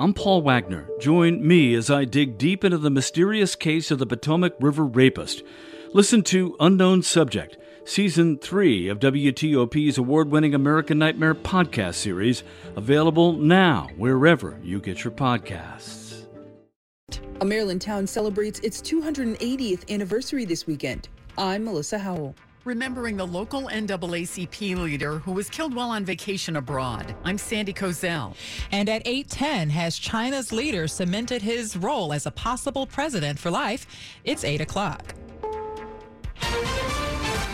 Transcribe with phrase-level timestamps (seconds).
[0.00, 0.88] I'm Paul Wagner.
[0.98, 5.42] Join me as I dig deep into the mysterious case of the Potomac River rapist.
[5.92, 12.44] Listen to Unknown Subject, Season 3 of WTOP's award winning American Nightmare podcast series,
[12.76, 16.24] available now wherever you get your podcasts.
[17.42, 21.10] A Maryland town celebrates its 280th anniversary this weekend.
[21.36, 27.14] I'm Melissa Howell remembering the local NAACP leader who was killed while on vacation abroad.
[27.24, 28.34] I'm Sandy Kozel.
[28.70, 33.86] And at 8:10, has China's leader cemented his role as a possible president for life?
[34.24, 35.14] It's 8 o'clock.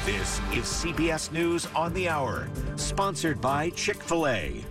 [0.05, 4.65] This is CBS News on the Hour, sponsored by Chick fil A.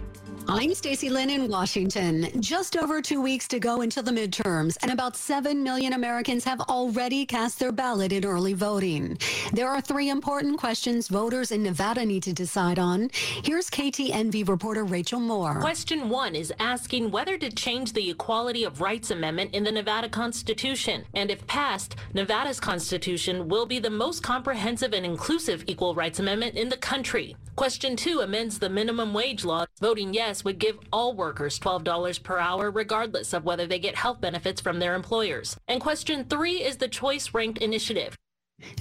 [0.47, 2.29] I'm Stacy Lynn in Washington.
[2.39, 6.61] Just over two weeks to go until the midterms, and about 7 million Americans have
[6.61, 9.17] already cast their ballot in early voting.
[9.53, 13.09] There are three important questions voters in Nevada need to decide on.
[13.43, 15.59] Here's KTNV reporter Rachel Moore.
[15.59, 20.09] Question one is asking whether to change the Equality of Rights Amendment in the Nevada
[20.09, 21.05] Constitution.
[21.16, 26.55] And if passed, Nevada's Constitution will be the most comprehensive and inclusive equal rights amendment
[26.55, 27.35] in the country.
[27.55, 29.66] Question two amends the minimum wage law.
[29.79, 34.19] Voting yes would give all workers $12 per hour, regardless of whether they get health
[34.19, 35.55] benefits from their employers.
[35.67, 38.16] And question three is the Choice Ranked Initiative.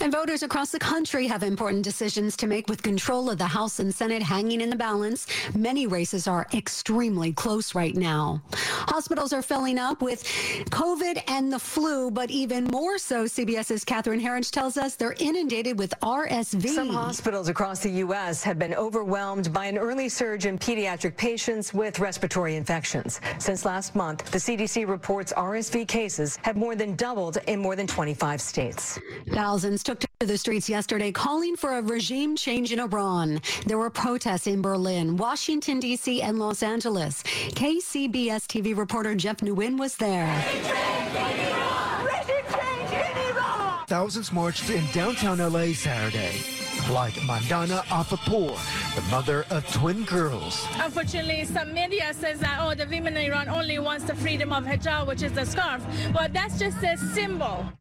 [0.00, 3.80] And voters across the country have important decisions to make with control of the House
[3.80, 5.27] and Senate hanging in the balance.
[5.55, 8.42] Many races are extremely close right now.
[8.52, 10.22] Hospitals are filling up with
[10.70, 15.78] COVID and the flu, but even more so, CBS's Catherine Herridge tells us they're inundated
[15.78, 16.68] with RSV.
[16.68, 18.45] Some hospitals across the U.S.
[18.45, 23.20] have been overwhelmed by an early surge in pediatric patients with respiratory infections.
[23.39, 27.86] Since last month, the CDC reports RSV cases have more than doubled in more than
[27.86, 28.98] 25 states.
[29.30, 33.41] Thousands Thousands took to the streets yesterday calling for a regime change in Iran.
[33.64, 37.23] There were protests in Berlin, Washington, D.C., and Los Angeles.
[37.23, 40.29] KCBS TV reporter Jeff Nguyen was there.
[43.86, 46.42] Thousands marched in downtown LA Saturday
[46.91, 48.58] like Mandana Afapour,
[48.95, 50.67] the mother of twin girls.
[50.79, 54.64] Unfortunately, some media says that, oh, the women in Iran only wants the freedom of
[54.64, 55.83] hijab, which is the scarf.
[56.13, 57.73] But that's just a symbol.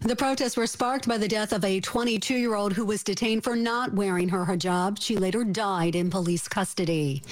[0.00, 3.44] The protests were sparked by the death of a 22 year old who was detained
[3.44, 5.00] for not wearing her hijab.
[5.00, 7.22] She later died in police custody.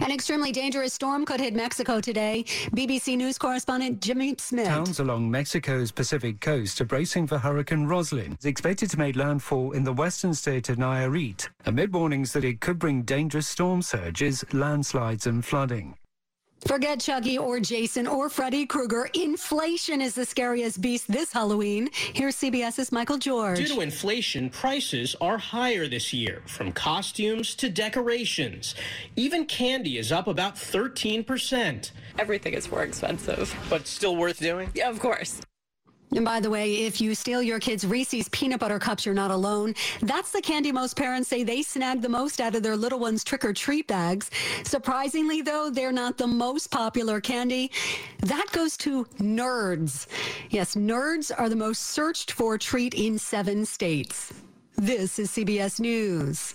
[0.00, 2.44] An extremely dangerous storm could hit Mexico today.
[2.74, 4.66] BBC News correspondent Jimmy Smith.
[4.68, 8.32] Towns along Mexico's Pacific coast are bracing for Hurricane Roslyn.
[8.32, 12.60] It's expected to make landfall in the western state of Nayarit amid warnings that it
[12.60, 15.96] could bring dangerous storm surges, landslides, and flooding.
[16.68, 19.08] Forget Chucky or Jason or Freddy Krueger.
[19.14, 21.88] Inflation is the scariest beast this Halloween.
[22.12, 23.56] Here's CBS's Michael George.
[23.56, 28.74] Due to inflation, prices are higher this year, from costumes to decorations.
[29.16, 31.90] Even candy is up about 13%.
[32.18, 33.56] Everything is more expensive.
[33.70, 34.68] But still worth doing?
[34.74, 35.40] Yeah, of course.
[36.14, 39.30] And by the way, if you steal your kids' Reese's peanut butter cups, you're not
[39.30, 39.74] alone.
[40.00, 43.24] That's the candy most parents say they snag the most out of their little ones'
[43.24, 44.30] trick or treat bags.
[44.64, 47.70] Surprisingly, though, they're not the most popular candy.
[48.20, 50.06] That goes to nerds.
[50.50, 54.32] Yes, nerds are the most searched for treat in seven states.
[54.76, 56.54] This is CBS News.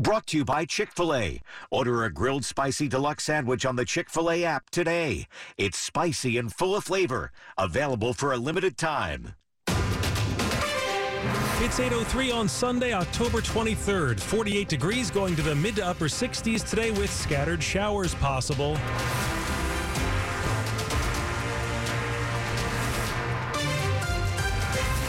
[0.00, 1.40] Brought to you by Chick fil A.
[1.72, 5.26] Order a grilled spicy deluxe sandwich on the Chick fil A app today.
[5.56, 7.32] It's spicy and full of flavor.
[7.58, 9.34] Available for a limited time.
[11.60, 14.20] It's 8.03 on Sunday, October 23rd.
[14.20, 18.78] 48 degrees going to the mid to upper 60s today with scattered showers possible.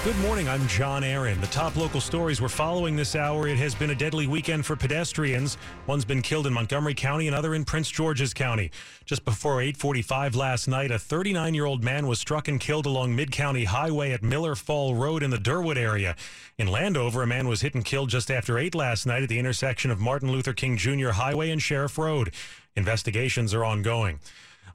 [0.06, 0.48] Good morning.
[0.48, 1.42] I'm John Aaron.
[1.42, 3.50] The top local stories we're following this hour.
[3.50, 5.58] It has been a deadly weekend for pedestrians.
[5.88, 8.72] One's been killed in Montgomery County, another in Prince George's County.
[9.04, 14.14] Just before 8:45 last night, a 39-year-old man was struck and killed along Mid-County Highway
[14.14, 16.16] at Miller Fall Road in the Derwood area.
[16.58, 19.38] In Landover, a man was hit and killed just after 8 last night at the
[19.38, 21.10] intersection of Martin Luther King Jr.
[21.10, 22.34] Highway and Sheriff Road.
[22.74, 24.22] Investigations are ongoing.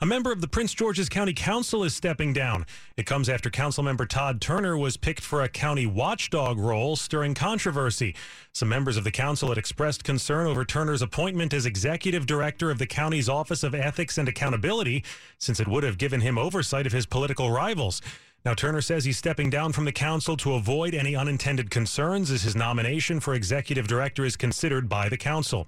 [0.00, 2.66] A member of the Prince George's County Council is stepping down.
[2.96, 8.16] It comes after Councilmember Todd Turner was picked for a county watchdog role, stirring controversy.
[8.52, 12.78] Some members of the council had expressed concern over Turner's appointment as executive director of
[12.78, 15.04] the county's Office of Ethics and Accountability,
[15.38, 18.02] since it would have given him oversight of his political rivals.
[18.44, 22.42] Now, Turner says he's stepping down from the council to avoid any unintended concerns as
[22.42, 25.66] his nomination for executive director is considered by the council.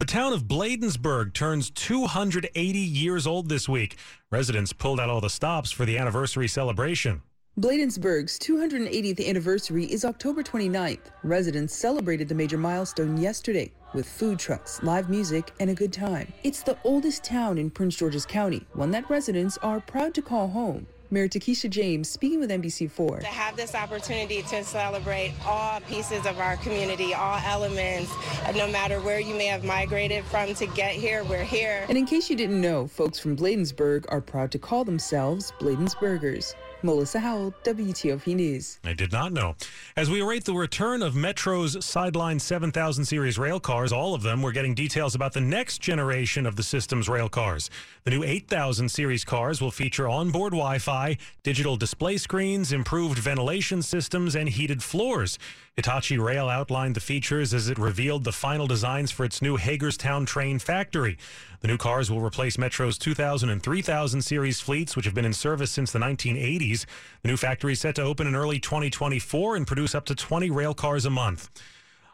[0.00, 3.96] The town of Bladensburg turns 280 years old this week.
[4.28, 7.22] Residents pulled out all the stops for the anniversary celebration.
[7.56, 11.12] Bladensburg's 280th anniversary is October 29th.
[11.22, 16.32] Residents celebrated the major milestone yesterday with food trucks, live music, and a good time.
[16.42, 20.48] It's the oldest town in Prince George's County, one that residents are proud to call
[20.48, 20.88] home.
[21.14, 23.20] Mayor Takisha James speaking with NBC4.
[23.20, 28.12] To have this opportunity to celebrate all pieces of our community, all elements,
[28.56, 31.86] no matter where you may have migrated from to get here, we're here.
[31.88, 36.52] And in case you didn't know, folks from Bladensburg are proud to call themselves Bladensburgers.
[36.82, 38.78] Melissa Howell, WTOP News.
[38.84, 39.56] I did not know.
[39.96, 44.42] As we await the return of Metro's Sideline 7000 series rail cars, all of them,
[44.42, 47.70] we're getting details about the next generation of the system's rail cars.
[48.04, 53.80] The new 8000 series cars will feature onboard Wi Fi, digital display screens, improved ventilation
[53.80, 55.38] systems, and heated floors.
[55.74, 60.26] Hitachi Rail outlined the features as it revealed the final designs for its new Hagerstown
[60.26, 61.16] train factory.
[61.60, 65.32] The new cars will replace Metro's 2000 and 3000 series fleets, which have been in
[65.32, 66.84] service since the 1980s.
[67.22, 70.50] The new factory is set to open in early 2024 and produce up to 20
[70.50, 71.48] rail cars a month.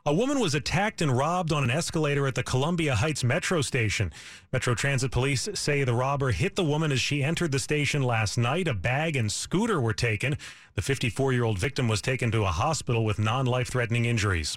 [0.07, 4.11] A woman was attacked and robbed on an escalator at the Columbia Heights Metro station.
[4.51, 8.39] Metro Transit Police say the robber hit the woman as she entered the station last
[8.39, 8.67] night.
[8.67, 10.39] A bag and scooter were taken.
[10.75, 14.57] The 54 year old victim was taken to a hospital with non life threatening injuries.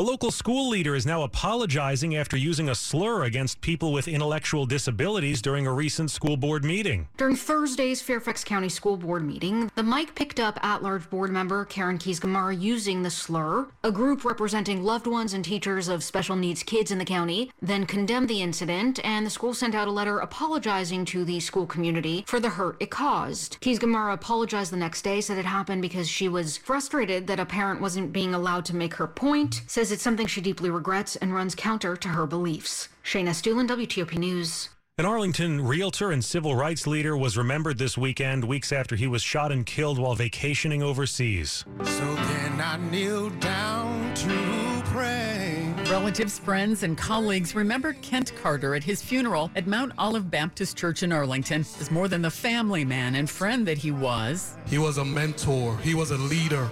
[0.00, 4.64] A local school leader is now apologizing after using a slur against people with intellectual
[4.64, 7.08] disabilities during a recent school board meeting.
[7.18, 11.66] During Thursday's Fairfax County School Board meeting, the mic picked up at large board member
[11.66, 13.68] Karen Keys-Gamarra using the slur.
[13.84, 17.84] A group representing loved ones and teachers of special needs kids in the county then
[17.84, 22.24] condemned the incident, and the school sent out a letter apologizing to the school community
[22.26, 23.60] for the hurt it caused.
[23.60, 27.82] Keys-Gamarra apologized the next day, said it happened because she was frustrated that a parent
[27.82, 31.54] wasn't being allowed to make her point, says it's something she deeply regrets and runs
[31.54, 32.88] counter to her beliefs.
[33.04, 34.68] Shayna Stulen, WTOP News.
[35.00, 39.22] An Arlington realtor and civil rights leader was remembered this weekend, weeks after he was
[39.22, 41.64] shot and killed while vacationing overseas.
[41.84, 45.72] So can I kneel down to pray?
[45.90, 51.02] Relatives, friends, and colleagues remembered Kent Carter at his funeral at Mount Olive Baptist Church
[51.02, 54.58] in Arlington as more than the family man and friend that he was.
[54.66, 56.68] He was a mentor, he was a leader.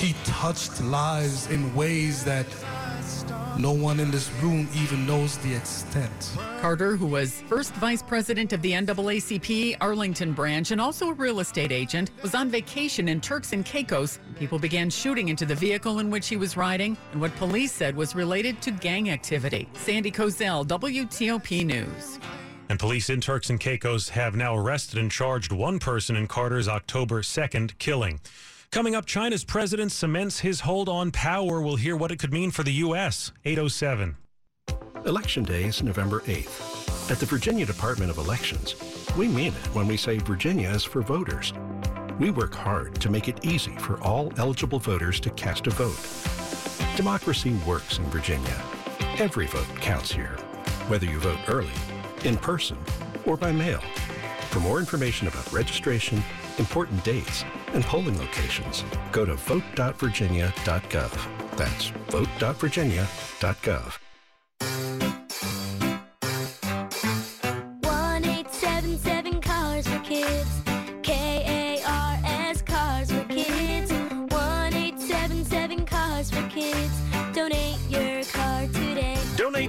[0.00, 2.46] He touched lives in ways that
[3.58, 6.38] no one in this room even knows the extent.
[6.58, 11.40] Carter, who was first vice president of the NAACP Arlington branch and also a real
[11.40, 14.20] estate agent, was on vacation in Turks and Caicos.
[14.38, 17.94] People began shooting into the vehicle in which he was riding, and what police said
[17.94, 19.68] was related to gang activity.
[19.74, 22.18] Sandy Kozel, WTOP News.
[22.70, 26.68] And police in Turks and Caicos have now arrested and charged one person in Carter's
[26.68, 28.18] October 2nd killing.
[28.72, 31.60] Coming up, China's president cements his hold on power.
[31.60, 33.32] We'll hear what it could mean for the U.S.
[33.44, 34.16] 807.
[35.04, 37.10] Election Day is November 8th.
[37.10, 38.76] At the Virginia Department of Elections,
[39.16, 41.52] we mean it when we say Virginia is for voters.
[42.20, 45.98] We work hard to make it easy for all eligible voters to cast a vote.
[46.96, 48.62] Democracy works in Virginia.
[49.18, 50.36] Every vote counts here,
[50.86, 51.72] whether you vote early,
[52.22, 52.78] in person,
[53.26, 53.80] or by mail.
[54.50, 56.22] For more information about registration,
[56.58, 61.56] important dates, and polling locations, go to vote.virginia.gov.
[61.56, 63.99] That's vote.virginia.gov.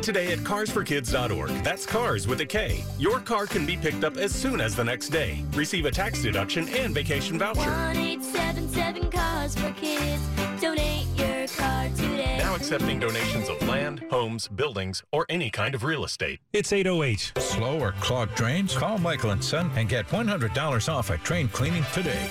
[0.01, 1.63] Donate today at carsforkids.org.
[1.63, 2.84] That's cars with a K.
[2.98, 5.43] Your car can be picked up as soon as the next day.
[5.53, 7.60] Receive a tax deduction and vacation voucher.
[7.60, 10.22] 1877 Cars for Kids.
[10.60, 12.38] Donate your car today.
[12.39, 16.39] Now accepting donations of land, homes, buildings, or any kind of real estate.
[16.53, 17.34] It's 808.
[17.38, 18.75] Slow or clogged drains?
[18.75, 22.29] Call Michael and Son and get $100 off a train cleaning today.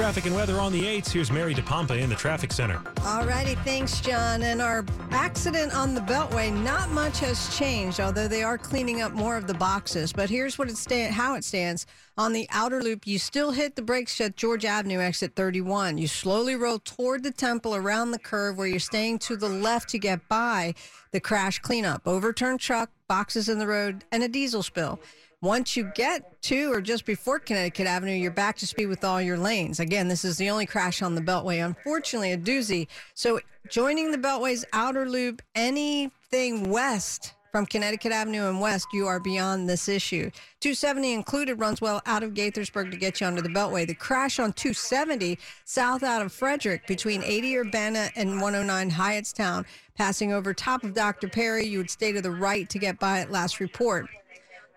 [0.00, 1.10] Traffic and weather on the 8s.
[1.10, 2.80] Here's Mary DePompa in the traffic center.
[3.04, 4.42] All righty, thanks, John.
[4.42, 9.12] And our accident on the Beltway, not much has changed, although they are cleaning up
[9.12, 10.10] more of the boxes.
[10.10, 11.84] But here's what it sta- how it stands.
[12.16, 15.98] On the outer loop, you still hit the brakes at Georgia Avenue, exit 31.
[15.98, 19.90] You slowly roll toward the temple around the curve where you're staying to the left
[19.90, 20.72] to get by
[21.12, 22.08] the crash cleanup.
[22.08, 24.98] Overturned truck, boxes in the road, and a diesel spill.
[25.42, 29.22] Once you get to or just before Connecticut Avenue, you're back to speed with all
[29.22, 29.80] your lanes.
[29.80, 31.64] Again, this is the only crash on the Beltway.
[31.64, 32.88] Unfortunately, a doozy.
[33.14, 39.18] So, joining the Beltway's outer loop, anything west from Connecticut Avenue and west, you are
[39.18, 40.30] beyond this issue.
[40.60, 43.86] 270 included runs well out of Gaithersburg to get you onto the Beltway.
[43.86, 49.64] The crash on 270 south out of Frederick between 80 Urbana and 109 Hyattstown,
[49.96, 51.28] passing over top of Dr.
[51.28, 51.64] Perry.
[51.64, 54.06] You would stay to the right to get by at last report.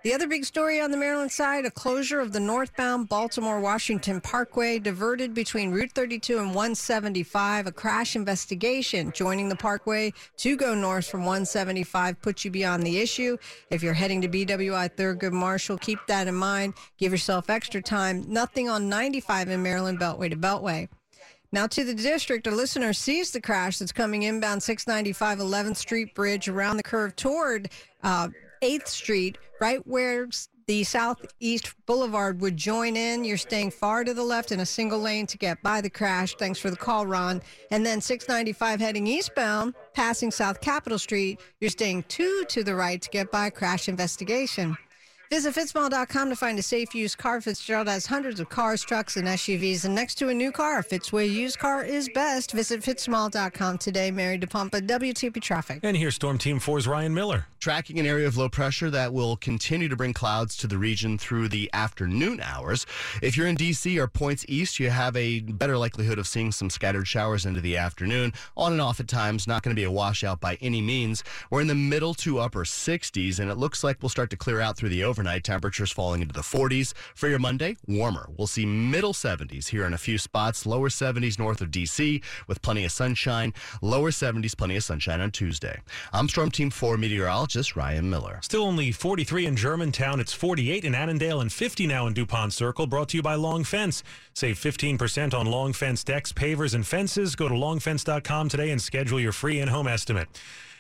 [0.04, 4.20] The other big story on the Maryland side a closure of the northbound Baltimore Washington
[4.20, 7.68] Parkway diverted between Route 32 and 175.
[7.68, 13.00] A crash investigation joining the parkway to go north from 175 puts you beyond the
[13.00, 13.38] issue.
[13.70, 16.74] If you're heading to BWI Thurgood Marshall, keep that in mind.
[16.98, 18.26] Give yourself extra time.
[18.28, 20.90] Nothing on 95 in Maryland, Beltway to Beltway.
[21.54, 26.14] Now to the district, a listener sees the crash that's coming inbound 695 11th Street
[26.14, 27.70] Bridge around the curve toward
[28.04, 28.28] uh,
[28.64, 30.28] 8th Street, right where
[30.68, 33.26] the Southeast Boulevard would join in.
[33.26, 36.36] You're staying far to the left in a single lane to get by the crash.
[36.36, 37.42] Thanks for the call, Ron.
[37.72, 41.42] And then 695 heading eastbound, passing South Capitol Street.
[41.60, 44.78] You're staying two to the right to get by crash investigation.
[45.34, 47.42] Visit fitzmall.com to find a safe used car.
[47.42, 49.84] Fitzgerald has hundreds of cars, trucks, and SUVs.
[49.84, 52.52] And next to a new car, a Fitzway used car is best.
[52.52, 54.12] Visit fitzmall.com today.
[54.12, 55.80] Mary DePompa, WTOP Traffic.
[55.82, 57.48] And here's Storm Team 4's Ryan Miller.
[57.60, 61.18] Tracking an area of low pressure that will continue to bring clouds to the region
[61.18, 62.86] through the afternoon hours.
[63.24, 63.98] If you're in D.C.
[63.98, 67.76] or points east, you have a better likelihood of seeing some scattered showers into the
[67.76, 68.34] afternoon.
[68.56, 71.24] On and off at times, not going to be a washout by any means.
[71.50, 74.60] We're in the middle to upper 60s, and it looks like we'll start to clear
[74.60, 75.44] out through the overnight overnight.
[75.44, 76.94] Temperatures falling into the 40s.
[77.16, 78.28] For your Monday, warmer.
[78.38, 82.22] We'll see middle 70s here in a few spots, lower 70s north of D.C.
[82.48, 85.80] with plenty of sunshine, lower 70s, plenty of sunshine on Tuesday.
[86.12, 88.40] I'm Storm Team 4 meteorologist Ryan Miller.
[88.42, 90.20] Still only 43 in Germantown.
[90.20, 92.88] It's 48 in Annandale and 50 now in DuPont Circle.
[92.88, 94.04] Brought to you by Long Fence.
[94.34, 97.36] Save 15% on Long Fence decks, pavers, and fences.
[97.36, 100.28] Go to longfence.com today and schedule your free in-home estimate.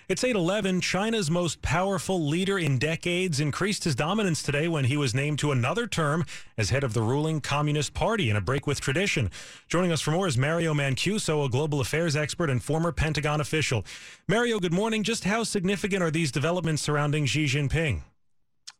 [0.10, 0.82] It's 811.
[0.82, 5.54] China's most powerful leader in decades increased his dominance today when he was named to
[5.54, 6.26] another term
[6.58, 9.32] as head of the ruling Communist Party in a break with tradition.
[9.70, 13.86] Joining us for more is Mario Mancuso, a global affairs expert and former Pentagon official.
[14.28, 15.04] Mario, good morning.
[15.04, 18.02] Just how significant are these developments surrounding Xi Jinping?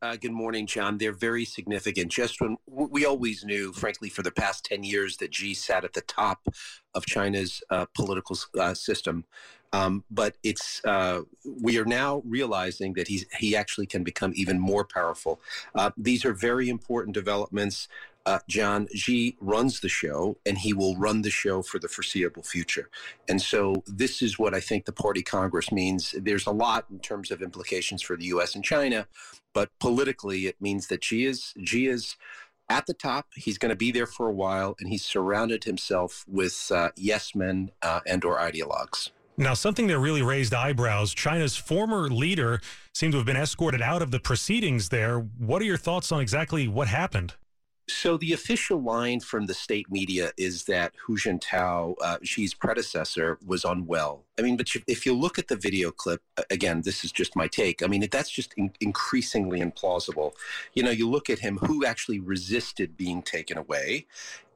[0.04, 0.98] Uh, good morning, John.
[0.98, 2.12] They're very significant.
[2.12, 5.94] Just when we always knew, frankly, for the past 10 years, that Xi sat at
[5.94, 6.46] the top
[6.94, 9.24] of China's uh, political uh, system.
[9.72, 11.22] Um, but it's uh,
[11.62, 15.40] we are now realizing that he's he actually can become even more powerful.
[15.74, 17.88] Uh, these are very important developments.
[18.26, 22.44] Uh, John Xi runs the show, and he will run the show for the foreseeable
[22.44, 22.90] future.
[23.28, 26.16] And so, this is what I think the Party Congress means.
[26.18, 28.56] There's a lot in terms of implications for the U.S.
[28.56, 29.08] and China,
[29.54, 32.16] but politically, it means that Xi is Xi is
[32.70, 33.28] at the top.
[33.36, 37.36] He's going to be there for a while, and he's surrounded himself with uh, yes
[37.36, 39.10] men uh, and or ideologues.
[39.36, 42.62] Now, something that really raised eyebrows China's former leader
[42.94, 45.20] seemed to have been escorted out of the proceedings there.
[45.40, 47.34] What are your thoughts on exactly what happened?
[47.88, 53.38] So the official line from the state media is that Hu Jintao, uh, Xi's predecessor,
[53.46, 54.24] was unwell.
[54.38, 57.48] I mean, but if you look at the video clip, again, this is just my
[57.48, 57.84] take.
[57.84, 60.34] I mean, that's just in- increasingly implausible.
[60.74, 64.08] You know, you look at him, who actually resisted being taken away,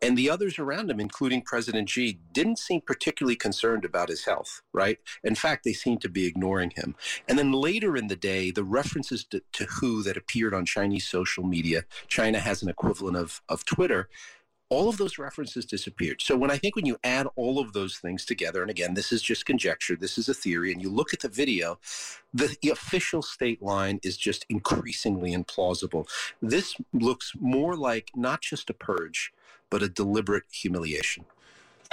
[0.01, 4.61] and the others around him, including President Xi, didn't seem particularly concerned about his health,
[4.73, 4.97] right?
[5.23, 6.95] In fact, they seemed to be ignoring him.
[7.27, 11.07] And then later in the day, the references to, to Hu that appeared on Chinese
[11.07, 14.09] social media, China has an equivalent of, of Twitter,
[14.69, 16.21] all of those references disappeared.
[16.21, 19.11] So when I think when you add all of those things together, and again, this
[19.11, 21.79] is just conjecture, this is a theory, and you look at the video,
[22.33, 26.07] the, the, official state line is just increasingly implausible.
[26.41, 29.31] This looks more like not just a purge,
[29.69, 31.25] but a deliberate humiliation.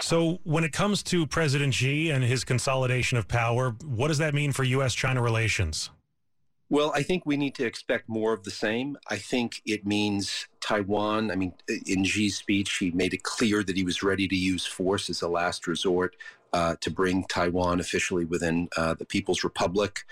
[0.01, 4.35] So, when it comes to President Xi and his consolidation of power, what does that
[4.35, 4.93] mean for U.S.
[4.93, 5.91] China relations?
[6.71, 8.97] Well, I think we need to expect more of the same.
[9.09, 11.31] I think it means Taiwan.
[11.31, 11.53] I mean,
[11.87, 15.21] in Xi's speech, he made it clear that he was ready to use force as
[15.21, 16.17] a last resort
[16.55, 20.05] uh, to bring Taiwan officially within uh, the People's Republic.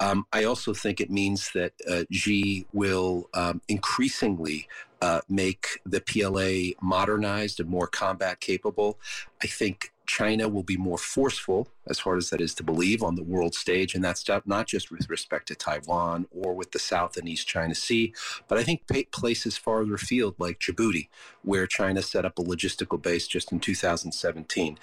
[0.00, 4.66] Um, I also think it means that uh, Xi will um, increasingly
[5.02, 8.98] uh, make the PLA modernized and more combat capable.
[9.42, 13.14] I think China will be more forceful, as hard as that is to believe, on
[13.14, 13.94] the world stage.
[13.94, 17.76] And that's not just with respect to Taiwan or with the South and East China
[17.76, 18.12] Sea,
[18.48, 21.06] but I think places farther afield like Djibouti,
[21.42, 24.80] where China set up a logistical base just in 2017.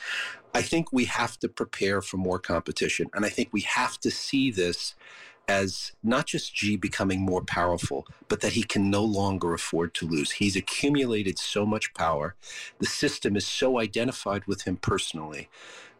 [0.53, 3.09] I think we have to prepare for more competition.
[3.13, 4.95] And I think we have to see this
[5.47, 10.07] as not just Xi becoming more powerful, but that he can no longer afford to
[10.07, 10.31] lose.
[10.31, 12.35] He's accumulated so much power.
[12.79, 15.49] The system is so identified with him personally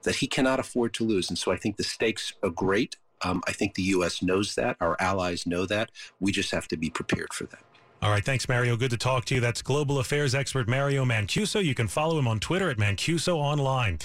[0.04, 1.30] that he cannot afford to lose.
[1.30, 2.98] And so I think the stakes are great.
[3.24, 4.22] Um, I think the U.S.
[4.22, 4.78] knows that.
[4.80, 5.92] Our allies know that.
[6.20, 7.64] We just have to be prepared for that.
[8.02, 8.78] All right, thanks, Mario.
[8.78, 9.42] Good to talk to you.
[9.42, 11.64] That's global affairs expert Mario Mancuso.
[11.64, 13.98] You can follow him on Twitter at Mancuso Online.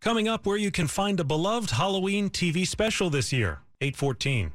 [0.00, 4.52] Coming up, where you can find a beloved Halloween TV special this year, 814.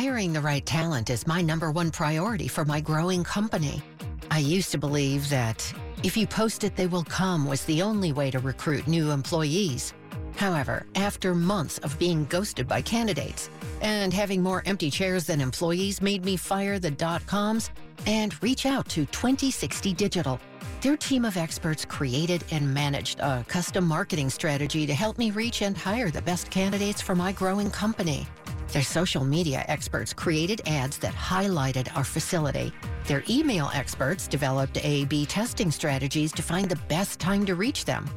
[0.00, 3.82] Hiring the right talent is my number one priority for my growing company.
[4.30, 8.10] I used to believe that if you post it, they will come was the only
[8.10, 9.92] way to recruit new employees.
[10.36, 13.50] However, after months of being ghosted by candidates
[13.82, 17.68] and having more empty chairs than employees made me fire the dot coms
[18.06, 20.40] and reach out to 2060 Digital.
[20.80, 25.60] Their team of experts created and managed a custom marketing strategy to help me reach
[25.60, 28.26] and hire the best candidates for my growing company.
[28.72, 32.72] Their social media experts created ads that highlighted our facility.
[33.06, 37.84] Their email experts developed A B testing strategies to find the best time to reach
[37.84, 38.08] them.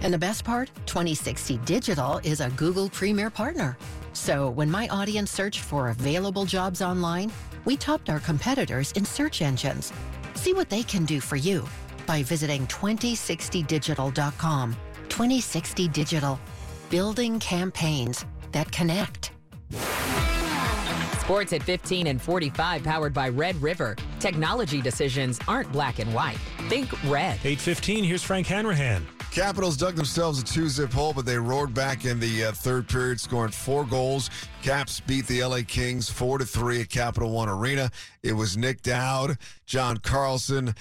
[0.00, 3.76] And the best part 2060 Digital is a Google Premier partner.
[4.14, 7.30] So when my audience searched for available jobs online,
[7.66, 9.92] we topped our competitors in search engines.
[10.34, 11.68] See what they can do for you
[12.06, 14.76] by visiting 2060digital.com.
[15.10, 16.40] 2060 Digital,
[16.88, 19.32] building campaigns that connect.
[21.28, 23.96] Sports at 15 and 45, powered by Red River.
[24.18, 26.38] Technology decisions aren't black and white.
[26.70, 27.34] Think red.
[27.44, 29.06] 815, here's Frank Hanrahan.
[29.30, 33.20] Capitals dug themselves a two-zip hole, but they roared back in the uh, third period,
[33.20, 34.30] scoring four goals.
[34.62, 37.90] Caps beat the LA Kings four to three at Capital One Arena.
[38.22, 40.74] It was Nick Dowd, John Carlson,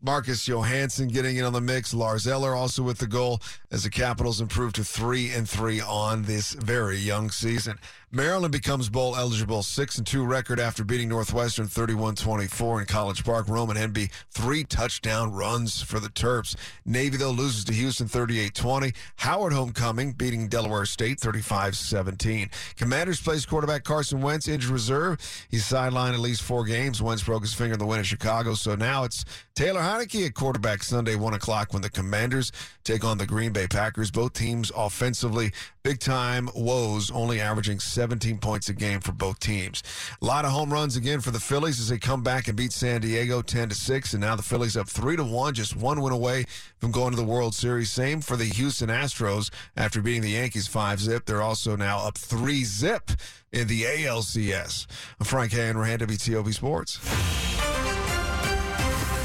[0.00, 1.92] Marcus Johansson getting in on the mix.
[1.92, 3.40] Lars Eller also with the goal
[3.72, 7.78] as the Capitals improved to three and three on this very young season.
[8.10, 13.48] Maryland becomes bowl eligible, six and two record after beating Northwestern 31-24 in College Park.
[13.48, 16.56] Roman Hemby three touchdown runs for the Terps.
[16.86, 18.94] Navy though loses to Houston 38-20.
[19.16, 22.50] Howard homecoming beating Delaware State 35-17.
[22.78, 25.20] Commanders plays quarterback Carson Wentz injured reserve.
[25.50, 27.02] He's sidelined at least four games.
[27.02, 30.32] Wentz broke his finger in the win in Chicago, so now it's Taylor Heinicke at
[30.32, 32.52] quarterback Sunday one o'clock when the Commanders
[32.84, 34.10] take on the Green Bay Packers.
[34.10, 35.52] Both teams offensively
[35.82, 39.82] big time woes, only averaging 17 points a game for both teams.
[40.22, 42.70] A lot of home runs again for the Phillies as they come back and beat
[42.70, 46.00] San Diego 10 to 6 and now the Phillies up 3 to 1, just one
[46.00, 46.44] win away
[46.76, 47.90] from going to the World Series.
[47.90, 51.26] Same for the Houston Astros after beating the Yankees 5 zip.
[51.26, 53.10] They're also now up 3 zip
[53.52, 54.86] in the ALCS.
[55.18, 57.57] I'm Frank Hanrahan, WTOP Sports.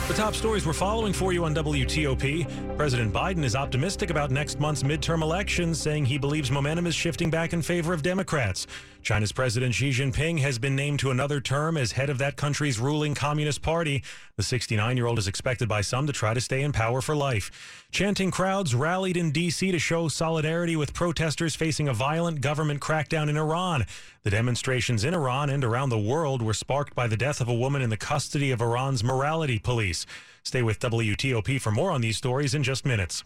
[0.10, 2.76] The top stories we're following for you on WTOP.
[2.76, 7.30] President Biden is optimistic about next month's midterm elections, saying he believes momentum is shifting
[7.30, 8.68] back in favor of Democrats.
[9.04, 12.80] China's President Xi Jinping has been named to another term as head of that country's
[12.80, 14.02] ruling Communist Party.
[14.38, 17.14] The 69 year old is expected by some to try to stay in power for
[17.14, 17.86] life.
[17.92, 19.74] Chanting crowds rallied in D.C.
[19.74, 23.86] to show solidarity with protesters facing a violent government crackdown in Iran.
[24.24, 27.54] The demonstrations in Iran and around the world were sparked by the death of a
[27.54, 30.06] woman in the custody of Iran's morality police.
[30.44, 33.22] Stay with WTOP for more on these stories in just minutes.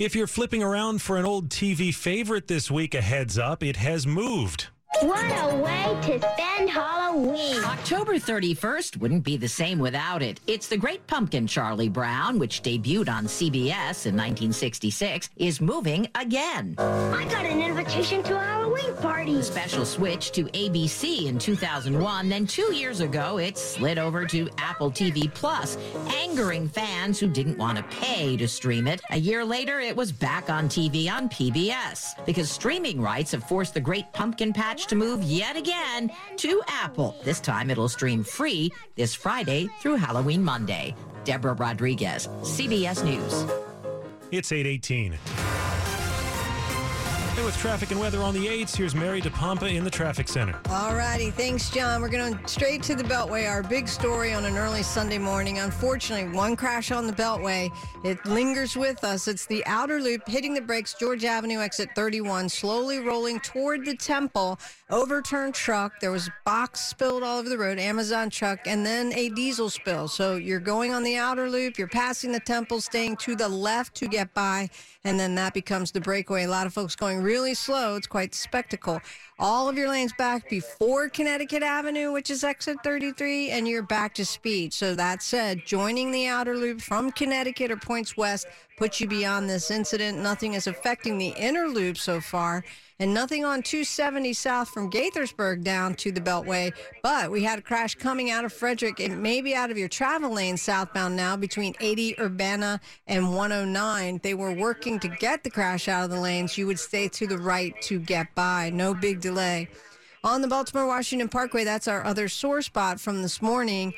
[0.00, 3.76] If you're flipping around for an old TV favorite this week, a heads up, it
[3.76, 4.66] has moved.
[5.00, 7.64] What a way to spend Halloween.
[7.64, 10.38] October 31st wouldn't be the same without it.
[10.46, 16.76] It's The Great Pumpkin Charlie Brown, which debuted on CBS in 1966, is moving again.
[16.78, 19.34] I got an invitation to a Halloween party.
[19.34, 24.48] The special switch to ABC in 2001, then two years ago it slid over to
[24.58, 25.78] Apple TV Plus,
[26.14, 29.00] angering fans who didn't want to pay to stream it.
[29.10, 33.74] A year later, it was back on TV on PBS because streaming rights have forced
[33.74, 37.16] The Great Pumpkin Patch to move yet again to Apple.
[37.24, 40.94] This time it'll stream free this Friday through Halloween Monday.
[41.24, 43.44] Deborah Rodriguez, CBS News.
[44.30, 45.18] It's 818.
[47.44, 48.76] With traffic and weather on the 8s.
[48.76, 50.56] Here's Mary DePompa in the traffic center.
[50.70, 51.32] All righty.
[51.32, 52.00] Thanks, John.
[52.00, 53.50] We're going straight to the Beltway.
[53.50, 55.58] Our big story on an early Sunday morning.
[55.58, 57.68] Unfortunately, one crash on the Beltway.
[58.04, 59.26] It lingers with us.
[59.26, 63.96] It's the outer loop hitting the brakes, Georgia Avenue exit 31, slowly rolling toward the
[63.96, 64.60] temple.
[64.88, 65.98] Overturned truck.
[66.00, 70.06] There was box spilled all over the road, Amazon truck, and then a diesel spill.
[70.06, 73.96] So you're going on the outer loop, you're passing the temple, staying to the left
[73.96, 74.70] to get by,
[75.02, 76.44] and then that becomes the breakaway.
[76.44, 77.96] A lot of folks going really slow.
[77.96, 79.00] It's quite spectacle.
[79.38, 84.14] All of your lanes back before Connecticut Avenue, which is exit 33, and you're back
[84.14, 84.72] to speed.
[84.72, 88.46] So that said, joining the outer loop from Connecticut or points west
[88.78, 90.18] puts you beyond this incident.
[90.18, 92.64] Nothing is affecting the inner loop so far
[93.02, 96.72] and nothing on 270 south from Gaithersburg down to the Beltway.
[97.02, 99.00] But we had a crash coming out of Frederick.
[99.00, 104.20] It may be out of your travel lane southbound now between 80 Urbana and 109.
[104.22, 106.56] They were working to get the crash out of the lanes.
[106.56, 108.70] You would stay to the right to get by.
[108.70, 109.68] No big delay.
[110.22, 113.94] On the Baltimore Washington Parkway, that's our other sore spot from this morning.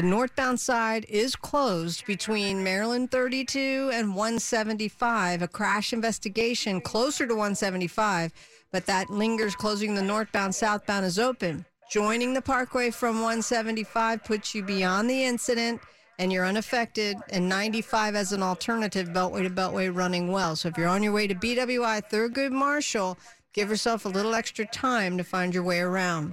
[0.00, 5.42] The northbound side is closed between Maryland 32 and 175.
[5.42, 8.32] A crash investigation closer to 175,
[8.72, 11.66] but that lingers closing the northbound southbound is open.
[11.90, 15.82] Joining the parkway from 175 puts you beyond the incident
[16.18, 20.56] and you're unaffected, and 95 as an alternative, Beltway to Beltway running well.
[20.56, 23.18] So if you're on your way to BWI Thurgood Marshall,
[23.52, 26.32] give yourself a little extra time to find your way around.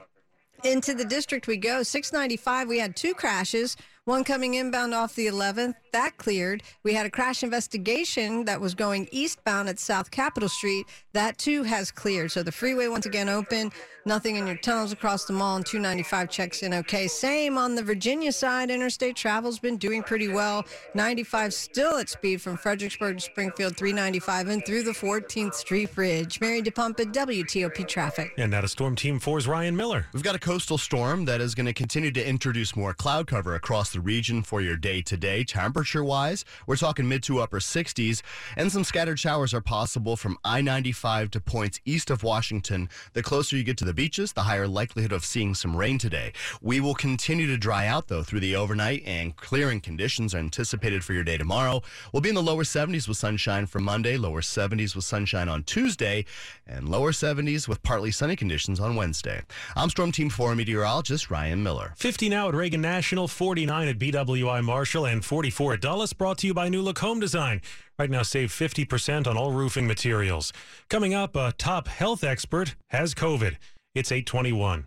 [0.64, 1.84] Into the district we go.
[1.84, 5.76] 695, we had two crashes, one coming inbound off the 11th.
[5.92, 6.64] That cleared.
[6.84, 10.86] We had a crash investigation that was going eastbound at South Capitol Street.
[11.12, 12.32] That too has cleared.
[12.32, 13.72] So the freeway once again open.
[14.06, 17.10] Nothing in your tunnels across the mall, and 295 checks in okay.
[17.10, 18.72] Same on the Virginia side.
[18.72, 20.66] Interstate travel's been doing pretty well.
[20.94, 26.40] 95 still at speed from Fredericksburg to Springfield, 395 and through the 14th Street Bridge.
[26.40, 28.32] Mary DePompa, WTOP Traffic.
[28.38, 30.06] And now to Storm Team 4's Ryan Miller.
[30.14, 33.56] We've got a coastal storm that is going to continue to introduce more cloud cover
[33.56, 35.44] across the region for your day to day.
[35.44, 38.22] Temperature wise, we're talking mid to upper 60s,
[38.56, 42.90] and some scattered showers are possible from I 95 to points east of Washington.
[43.14, 46.34] The closer you get to the beaches, the higher likelihood of seeing some rain today.
[46.62, 51.04] We will continue to dry out, though, through the overnight, and clearing conditions are anticipated
[51.04, 51.82] for your day tomorrow.
[52.12, 55.64] We'll be in the lower 70s with sunshine for Monday, lower 70s with sunshine on
[55.64, 56.26] Tuesday,
[56.68, 59.42] and lower 70s with partly sunny conditions on Wednesday.
[59.76, 61.94] I'm Storm Team 4 meteorologist Ryan Miller.
[61.98, 66.48] 50 now at Reagan National, 49 at BWI Marshall, and 44 at Dulles, brought to
[66.48, 67.62] you by New Look Home Design.
[67.98, 70.54] Right now, save 50% on all roofing materials.
[70.90, 73.56] Coming up, a top health expert has COVID.
[73.96, 74.86] It's 821.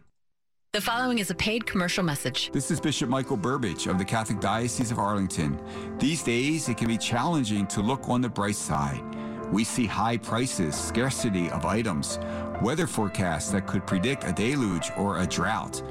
[0.72, 2.50] The following is a paid commercial message.
[2.52, 5.60] This is Bishop Michael Burbidge of the Catholic Diocese of Arlington.
[5.98, 9.02] These days, it can be challenging to look on the bright side.
[9.50, 12.20] We see high prices, scarcity of items,
[12.62, 15.82] weather forecasts that could predict a deluge or a drought.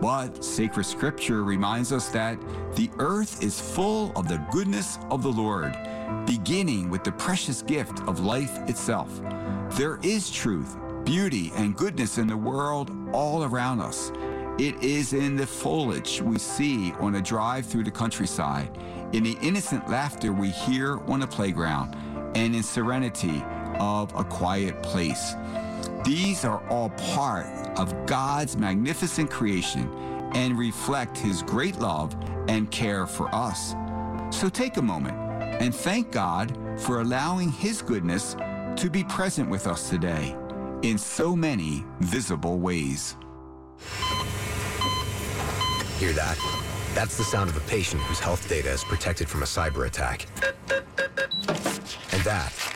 [0.00, 2.38] But sacred scripture reminds us that
[2.74, 5.76] the earth is full of the goodness of the Lord,
[6.26, 9.10] beginning with the precious gift of life itself.
[9.70, 14.12] There is truth, beauty, and goodness in the world all around us.
[14.58, 18.70] It is in the foliage we see on a drive through the countryside,
[19.12, 21.94] in the innocent laughter we hear on a playground,
[22.34, 23.42] and in serenity
[23.78, 25.34] of a quiet place.
[26.06, 27.46] These are all part
[27.80, 29.92] of God's magnificent creation
[30.36, 32.14] and reflect His great love
[32.46, 33.74] and care for us.
[34.30, 35.16] So take a moment
[35.60, 38.36] and thank God for allowing His goodness
[38.76, 40.36] to be present with us today
[40.82, 43.16] in so many visible ways.
[45.98, 46.38] Hear that?
[46.94, 50.26] That's the sound of a patient whose health data is protected from a cyber attack.
[52.12, 52.75] And that,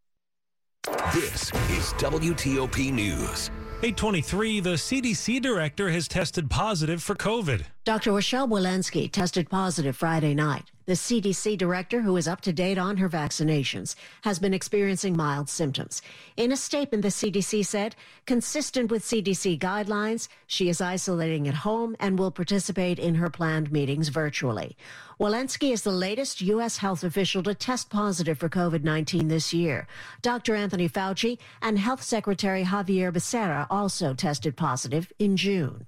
[1.13, 3.51] This is WTOP News.
[3.83, 7.65] 823, the CDC director has tested positive for COVID.
[7.83, 8.11] Dr.
[8.11, 10.65] Rochelle Walensky tested positive Friday night.
[10.85, 15.49] The CDC director, who is up to date on her vaccinations, has been experiencing mild
[15.49, 16.03] symptoms.
[16.37, 17.95] In a statement, the CDC said,
[18.27, 23.71] consistent with CDC guidelines, she is isolating at home and will participate in her planned
[23.71, 24.77] meetings virtually.
[25.19, 26.77] Walensky is the latest U.S.
[26.77, 29.87] health official to test positive for COVID 19 this year.
[30.21, 30.53] Dr.
[30.53, 35.87] Anthony Fauci and Health Secretary Xavier Becerra also tested positive in June.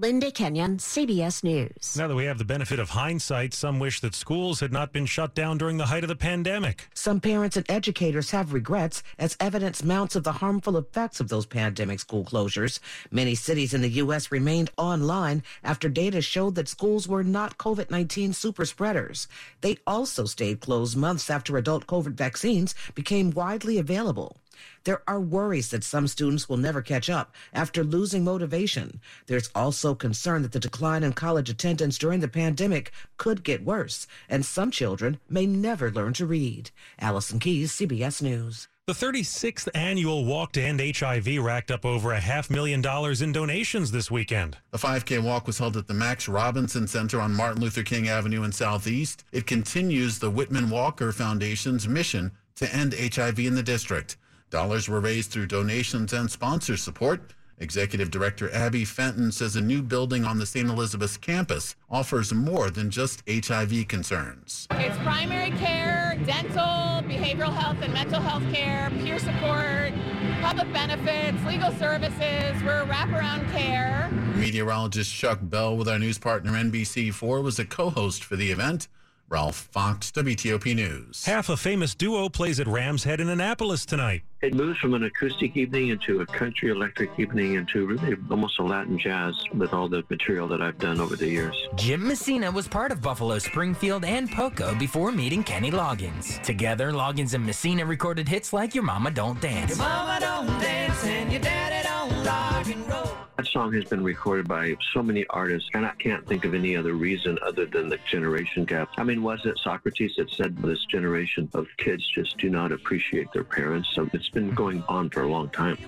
[0.00, 1.96] Linda Kenyon, CBS News.
[1.96, 5.06] Now that we have the benefit of hindsight, some wish that schools had not been
[5.06, 6.86] shut down during the height of the pandemic.
[6.94, 11.46] Some parents and educators have regrets as evidence mounts of the harmful effects of those
[11.46, 12.78] pandemic school closures.
[13.10, 14.30] Many cities in the U.S.
[14.30, 19.26] remained online after data showed that schools were not COVID 19 super spreaders.
[19.62, 24.36] They also stayed closed months after adult COVID vaccines became widely available.
[24.84, 29.00] There are worries that some students will never catch up after losing motivation.
[29.26, 34.06] There's also concern that the decline in college attendance during the pandemic could get worse,
[34.28, 36.70] and some children may never learn to read.
[36.98, 38.68] Allison Keyes, CBS News.
[38.88, 43.32] The 36th annual Walk to End HIV racked up over a half million dollars in
[43.32, 44.56] donations this weekend.
[44.70, 48.44] The 5K walk was held at the Max Robinson Center on Martin Luther King Avenue
[48.44, 49.24] in Southeast.
[49.30, 54.16] It continues the Whitman Walker Foundation's mission to end HIV in the district.
[54.50, 57.20] Dollars were raised through donations and sponsor support.
[57.60, 60.68] Executive Director Abby Fenton says a new building on the St.
[60.70, 64.66] Elizabeth's campus offers more than just HIV concerns.
[64.70, 69.92] It's primary care, dental, behavioral health and mental health care, peer support,
[70.40, 72.62] public benefits, legal services.
[72.62, 74.08] We're wraparound care.
[74.36, 78.88] Meteorologist Chuck Bell with our news partner NBC4 was a co-host for the event.
[79.30, 81.26] Ralph Fox, WTOP News.
[81.26, 84.22] Half a famous duo plays at Rams Head in Annapolis tonight.
[84.40, 88.62] It moves from an acoustic evening into a country electric evening into really almost a
[88.62, 91.54] Latin jazz with all the material that I've done over the years.
[91.74, 96.40] Jim Messina was part of Buffalo, Springfield, and Poco before meeting Kenny Loggins.
[96.42, 99.76] Together, Loggins and Messina recorded hits like Your Mama Don't Dance.
[99.76, 103.27] Your mama don't dance and your daddy don't rock and roll.
[103.38, 106.76] That song has been recorded by so many artists, and I can't think of any
[106.76, 108.88] other reason other than the generation gap.
[108.98, 113.32] I mean, was it Socrates that said this generation of kids just do not appreciate
[113.32, 113.90] their parents?
[113.94, 115.78] So it's been going on for a long time.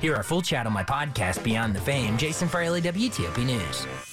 [0.00, 2.16] Hear our full chat on my podcast, Beyond the Fame.
[2.16, 4.11] Jason Fraley, WTOP News.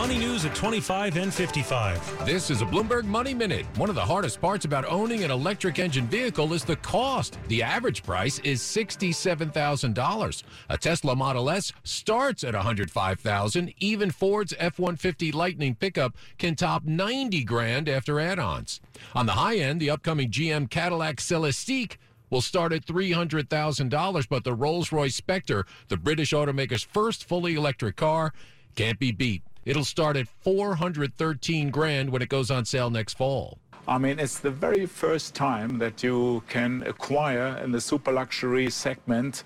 [0.00, 2.24] Money news at 25 and 55.
[2.24, 3.66] This is a Bloomberg Money Minute.
[3.76, 7.36] One of the hardest parts about owning an electric engine vehicle is the cost.
[7.48, 10.42] The average price is $67,000.
[10.70, 13.74] A Tesla Model S starts at $105,000.
[13.76, 18.80] Even Ford's F-150 Lightning pickup can top 90 grand after add-ons.
[19.14, 21.98] On the high end, the upcoming GM Cadillac Celestiq
[22.30, 28.32] will start at $300,000, but the Rolls-Royce Spectre, the British automaker's first fully electric car,
[28.74, 29.42] can't be beat.
[29.70, 33.60] It'll start at 413 grand when it goes on sale next fall.
[33.86, 38.68] I mean, it's the very first time that you can acquire in the super luxury
[38.68, 39.44] segment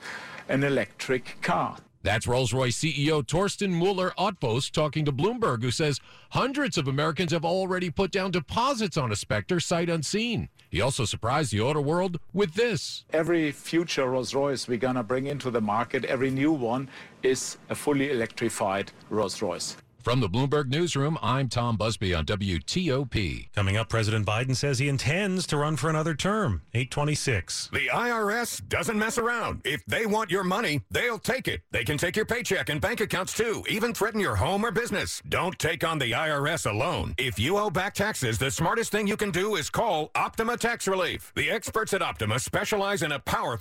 [0.49, 1.77] an electric car.
[2.03, 7.91] That's Rolls-Royce CEO Torsten Müller-Ötvös talking to Bloomberg, who says hundreds of Americans have already
[7.91, 10.49] put down deposits on a Spectre sight unseen.
[10.71, 13.05] He also surprised the auto world with this.
[13.13, 16.89] Every future Rolls-Royce we're going to bring into the market, every new one,
[17.23, 19.77] is a fully electrified Rolls-Royce.
[20.05, 23.49] From the Bloomberg Newsroom, I'm Tom Busby on WTOP.
[23.55, 26.61] Coming up, President Biden says he intends to run for another term.
[26.75, 27.71] 826.
[27.73, 29.63] The IRS doesn't mess around.
[29.65, 31.63] If they want your money, they'll take it.
[31.71, 35.23] They can take your paycheck and bank accounts too, even threaten your home or business.
[35.27, 37.15] Don't take on the IRS alone.
[37.17, 40.87] If you owe back taxes, the smartest thing you can do is call Optima Tax
[40.87, 41.33] Relief.
[41.35, 43.55] The experts at Optima specialize in a powerful